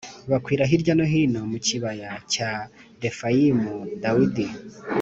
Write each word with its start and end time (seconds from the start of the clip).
bakwira 0.31 0.69
hirya 0.69 0.93
no 0.97 1.05
hino 1.11 1.41
mu 1.51 1.57
kibaya 1.67 2.09
cya 2.33 2.51
Refayimu 3.01 3.73
Dawidi 4.03 4.47